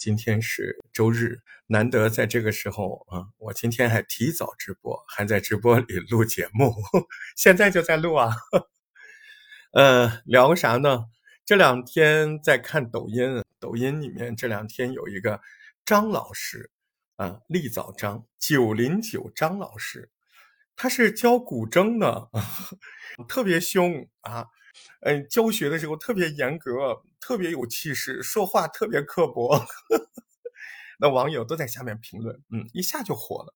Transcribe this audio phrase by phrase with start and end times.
[0.00, 6.74] 今天是周日，难得在这个时候啊，我今天还提早直播，还在直播里录节目，
[7.36, 8.34] 现在就在录啊。
[9.74, 11.04] 呃，聊个啥呢？
[11.44, 15.42] 这两天在看抖音，抖音里面这两天有一个
[15.84, 16.70] 张老师
[17.16, 20.08] 啊，立早张九零九张老师，
[20.76, 22.30] 他是教古筝的，
[23.28, 24.46] 特别凶啊。
[25.00, 29.66] 嗯，教学的时候特别严格，特别有气势，说话特别刻薄。
[30.98, 33.54] 那网友都在下面评论，嗯，一下就火了。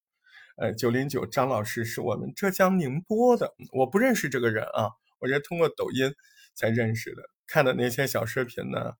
[0.56, 6.14] 呃，九零九张老师是我们浙江宁波的，我不认识这个人啊，我是通过抖音
[6.54, 7.22] 才认识的。
[7.46, 8.92] 看的那些小视频呢，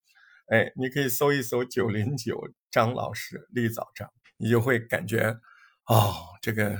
[0.47, 5.39] 哎，你可以搜一搜九零九张老师立早张，你就会感觉，
[5.87, 6.77] 哦，这个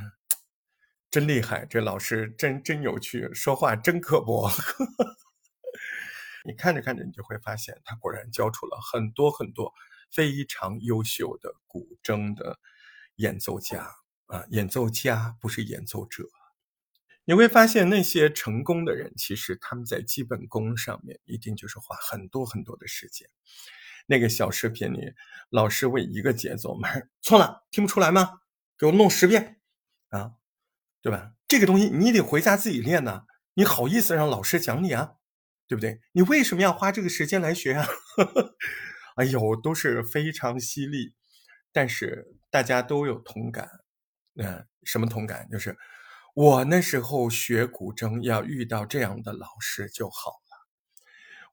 [1.10, 4.52] 真厉害，这老师真真有趣，说话真刻薄。
[6.46, 9.74] 你看着看着，你就会发现，他果然教出了很多很多
[10.12, 12.60] 非常优秀的古筝的
[13.16, 13.90] 演奏家
[14.28, 14.46] 啊！
[14.50, 16.24] 演奏家不是演奏者。
[17.26, 23.28] 你会发现，那些成功的人，其实他们在基本功上面一定就是花很多很多的时间。
[24.06, 25.14] 那个小视频里，
[25.50, 26.78] 老师为一个节奏，
[27.24, 28.42] 错了，听不出来吗？
[28.78, 29.60] 给我弄十遍
[30.10, 30.34] 啊，
[31.02, 31.34] 对吧？
[31.48, 33.24] 这个东西你得回家自己练呢，
[33.56, 35.16] 你好意思让老师讲你啊？
[35.68, 36.00] 对不对？
[36.12, 37.88] 你为什么要花这个时间来学啊？
[39.18, 41.14] 哎呦，都是非常犀利，
[41.72, 43.70] 但是大家都有同感。
[44.36, 45.48] 嗯，什么同感？
[45.50, 45.78] 就是
[46.34, 50.68] 我那时候学古筝要遇到这样的老师就好了。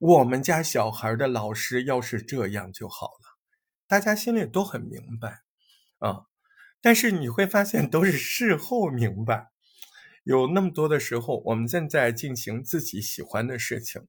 [0.00, 3.38] 我们家小孩的老师要是这样就好了。
[3.86, 5.42] 大家心里都很明白
[5.98, 6.22] 啊，
[6.80, 9.51] 但是你会发现都是事后明白。
[10.24, 14.06] 有那么多的时候，我们正在进行自己喜欢的事情，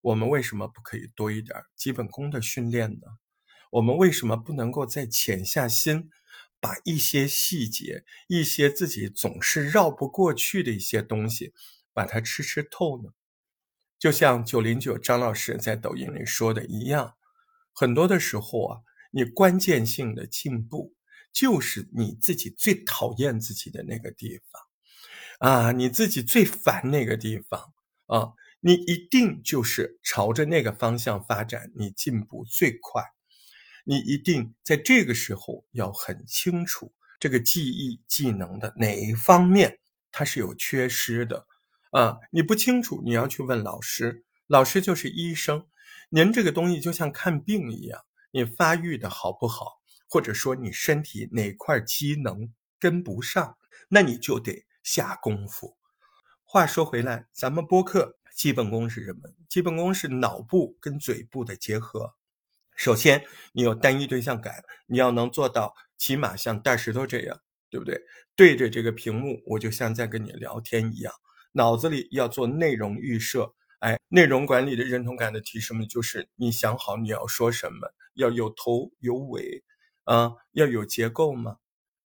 [0.00, 3.18] 我们为什么不可以多一点基本功的训练呢？
[3.72, 6.08] 我们为什么不能够再潜下心，
[6.58, 11.52] 把一些细节、一些自己总是绕不过去的一些东西，
[11.92, 13.10] 把它吃吃透呢？
[13.98, 17.16] 就像九零九张老师在抖音里说的一样，
[17.74, 20.94] 很多的时候啊，你关键性的进步，
[21.30, 24.69] 就是你自己最讨厌自己的那个地方。
[25.40, 27.72] 啊，你自己最烦那个地方
[28.08, 33.02] 啊，你一定就是朝着那个方向发展，你进步最快。
[33.84, 39.78] 你一定在这个时候要很清楚这个记忆技能的哪一方面
[40.12, 41.46] 它是有缺失的
[41.92, 42.18] 啊。
[42.30, 45.66] 你不清楚，你要去问老师，老师就是医生。
[46.10, 47.98] 您这个东西就像看病一样，
[48.30, 53.56] 你发育的好不好，或者说你身体哪块机能跟不上，
[53.88, 54.66] 那你就得。
[54.82, 55.76] 下功夫。
[56.44, 59.20] 话说回来，咱们播客基本功是什么？
[59.48, 62.14] 基本功是脑部跟嘴部的结合。
[62.74, 68.00] 首先，你有单一对象感，你要能做到，起码像大石头这样，对不对？
[68.34, 71.12] 对着这个屏幕，我就像在跟你聊天一样。
[71.52, 79.62] 脑子里要做内容预设，哎，内容管理的认同感的提升就是你想好你要说什么，要有头有尾，
[80.04, 81.58] 啊，要有结构嘛。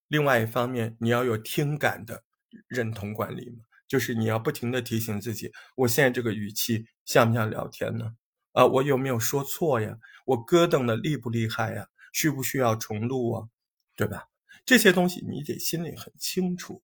[0.07, 2.25] 另外一方面，你要有听感的。
[2.67, 8.16] 认同管理嘛，就是你要不停的提醒自己，我现在这个语气像不像聊天呢？
[8.53, 9.97] 啊，我有没有说错呀？
[10.25, 11.88] 我咯噔的厉不厉害呀？
[12.13, 13.47] 需不需要重录啊？
[13.95, 14.29] 对吧？
[14.65, 16.81] 这些东西你得心里很清楚，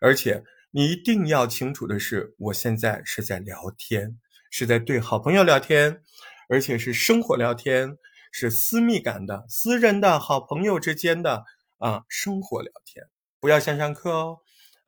[0.00, 4.18] 而且你一定要清楚的是，我现在是在聊天，
[4.50, 6.02] 是在对好朋友聊天，
[6.48, 7.98] 而且是生活聊天，
[8.32, 11.44] 是私密感的、私人的好朋友之间的
[11.78, 13.06] 啊生活聊天，
[13.38, 14.38] 不要像上课哦。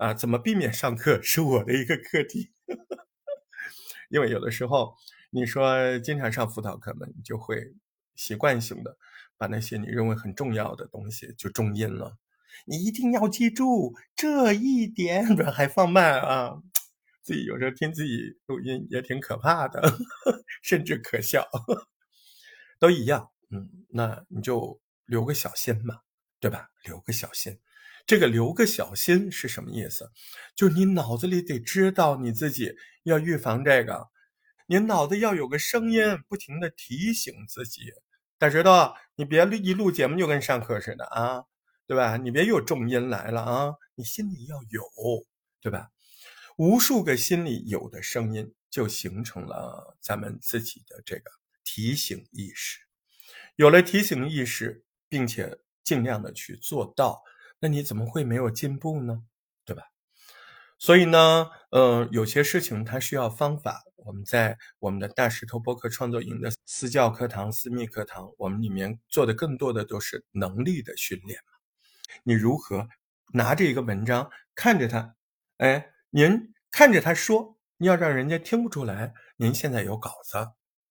[0.02, 2.50] 啊，怎么避免上课是我的一个课题，
[4.10, 4.96] 因为有的时候
[5.30, 7.76] 你说经常上辅导课嘛，你就会
[8.16, 8.96] 习惯性的
[9.38, 12.18] 把那些你认为很重要的东西就重音了。
[12.66, 16.60] 你一定要记住这一点，还放慢啊！
[17.22, 19.80] 自己有时候听自己录音也挺可怕的，
[20.62, 21.48] 甚至可笑，
[22.80, 23.30] 都一样。
[23.50, 26.00] 嗯，那你就留个小心嘛，
[26.40, 26.70] 对吧？
[26.82, 27.60] 留个小心。
[28.06, 30.10] 这个留个小心是什么意思？
[30.54, 34.08] 就你脑子里得知道你自己要预防这个，
[34.66, 37.92] 你脑子要有个声音，不停的提醒自己。
[38.38, 41.44] 大石头，你别一录节目就跟上课似的啊，
[41.86, 42.16] 对吧？
[42.16, 44.82] 你别又重音来了啊，你心里要有，
[45.60, 45.90] 对吧？
[46.56, 51.30] 无数个心里有的声音，就形成了咱们自己的这个
[51.64, 52.80] 提醒意识。
[53.56, 57.22] 有了提醒意识，并且尽量的去做到。
[57.62, 59.22] 那你怎么会没有进步呢？
[59.64, 59.84] 对吧？
[60.80, 63.84] 所以呢，呃，有些事情它需要方法。
[64.04, 71.52] 我们在我们的大石头播客创作营的私教课堂、私密课堂，我们里面做的更多的都是能力的训练嘛。
[72.24, 72.88] 你如何
[73.32, 75.14] 拿着一个文章看着它，
[75.58, 80.36] 哎，您看着他说，你要让人家听不出来，您现在有稿子，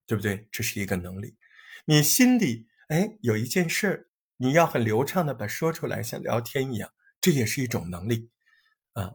[0.07, 0.47] 对不对？
[0.49, 1.35] 这是一个能力。
[1.83, 4.07] 你心里哎有一件事儿，
[4.41, 6.91] 你要很流畅的把说出来，像聊天一样，
[7.21, 8.31] 这也是一种能力
[8.93, 9.13] 啊。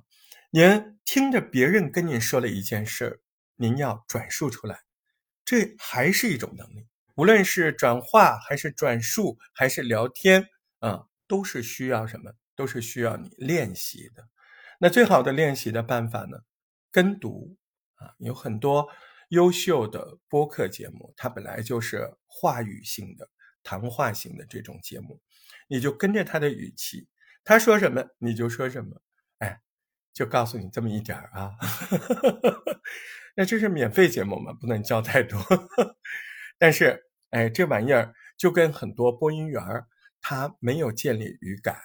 [0.50, 3.20] 您听着别人跟您说了一件事儿，
[3.56, 4.84] 您要转述出来，
[5.44, 6.86] 这还是一种能力。
[7.16, 10.46] 无论是转化还是转述还是聊天
[10.78, 12.30] 啊，都是需要什么？
[12.54, 14.28] 都是需要你练习的。
[14.78, 16.38] 那最好的练习的办法呢？
[16.92, 17.56] 跟读
[17.96, 18.86] 啊，有很多
[19.30, 23.28] 优秀的播客节目，它本来就是话语性的、
[23.66, 25.20] 谈话型的这种节目，
[25.66, 27.08] 你就跟着他的语气，
[27.42, 29.02] 他说什么你就说什么。
[29.38, 29.60] 哎
[30.14, 31.52] 就告诉你这么一点儿啊，
[33.36, 35.38] 那这是免费节目嘛，不能教太多。
[36.56, 39.88] 但是，哎，这玩意儿就跟很多播音员儿，
[40.22, 41.76] 他没有建立语感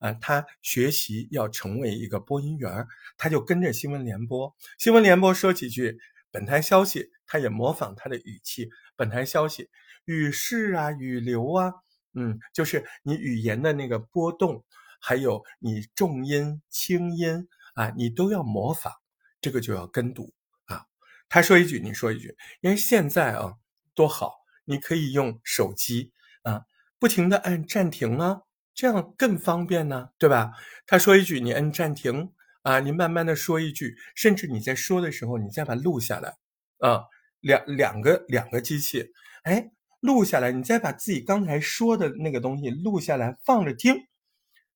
[0.00, 5.96] 啊，他学习要成为一个播音员儿，他就跟着新闻联播，新闻联播说几句
[6.30, 9.70] 本台消息，他也模仿他的语气，本台消息
[10.04, 11.72] 语势啊，语流啊，
[12.14, 14.64] 嗯，就是你语言的那个波动，
[15.00, 17.48] 还有你重音轻音。
[17.76, 18.90] 啊，你都要模仿，
[19.38, 20.32] 这个就要跟读
[20.64, 20.86] 啊。
[21.28, 23.52] 他说一句，你说一句，因为现在啊
[23.94, 24.32] 多好，
[24.64, 26.64] 你可以用手机啊，
[26.98, 28.40] 不停的按暂停啊，
[28.72, 30.52] 这样更方便呢，对吧？
[30.86, 32.32] 他说一句，你按暂停
[32.66, 36.36] 啊，你慢慢的说一句，甚至你在说的时候，你再把它录下来
[36.78, 37.04] 啊，
[37.40, 39.12] 两两个两个机器，
[39.44, 39.70] 哎，
[40.00, 43.94] 录下来，你再把自己刚才说的那个东西录下来，放着听，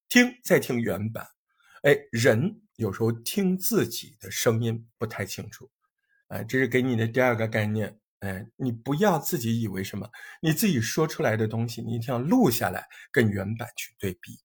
[0.09, 1.27] 听再听原版，
[1.83, 2.63] 哎，人。
[2.77, 5.71] 有时候听自己的声音不太清楚，
[6.29, 10.09] 哎，这是给你的第二个概念，哎，你不要自己以为什么，
[10.41, 14.41] 你自己说出来的东西，你一定要录下来，跟原版去对比。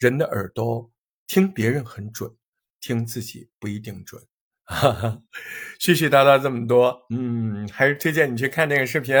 [0.00, 0.90] 人的耳朵
[1.28, 2.28] 听别人很准，
[2.80, 4.22] 听自己不一定准。
[4.64, 5.22] 哈哈，
[5.80, 9.16] 絮絮叨叨这么多，嗯，还是推荐你去看那个视频，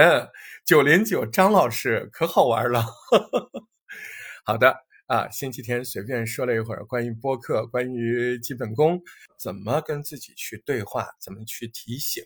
[0.64, 2.84] 九零九张老师可好玩了。
[4.44, 4.76] 好的。
[5.08, 9.00] 啊，星期天随便说了一会儿关于播客，关于基本功，
[9.38, 12.22] 怎么跟自己去对话，怎么去提醒，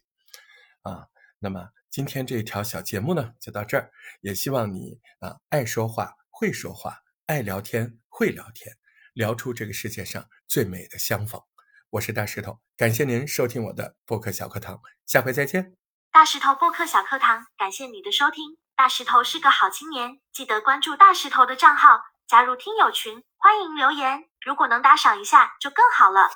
[0.83, 1.07] 啊，
[1.39, 3.89] 那么今天这一条小节目呢，就到这儿。
[4.21, 8.77] 也希望你啊，爱说话，会说话，爱聊天，会聊天，
[9.13, 11.41] 聊出这个世界上最美的相逢。
[11.91, 15.77] 我是大石头，感谢您收听我的播客小课堂，下回再见。
[16.11, 18.57] 大石头播客小课堂，感谢你的收听。
[18.75, 22.01] 大石头是个好青年，记得关注大石头的账号。
[22.27, 24.25] 加入听友群，欢迎留言。
[24.41, 26.31] 如果能打赏一下，就更好了。